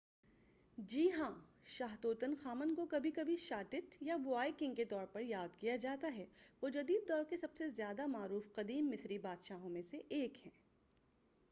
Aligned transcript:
جی 0.77 1.03
ہاں 1.11 1.29
شاہ 1.67 1.95
توتن 2.01 2.33
خامن 2.43 2.73
کو 2.75 2.85
کبھی 2.85 3.11
کبھی 3.11 3.35
شاہ 3.37 3.61
ٹٹ 3.63 3.95
یا 4.01 4.17
بوائے 4.17 4.51
کنگ 4.57 4.75
کے 4.75 4.85
طور 4.85 5.05
پر 5.05 5.21
یاد 5.21 5.59
کیا 5.59 5.75
جاتا 5.75 6.13
ہے 6.15 6.25
وہ 6.61 6.69
جدید 6.69 7.07
دور 7.09 7.23
کے 7.29 7.37
سب 7.37 7.55
سے 7.57 7.69
زیادہ 7.69 8.07
معروف 8.07 8.53
قدیم 8.53 8.89
مصری 8.89 9.17
بادشاہوں 9.19 9.69
میں 9.69 9.81
سے 9.81 9.97
ایک 10.09 10.45
ہیں 10.45 10.51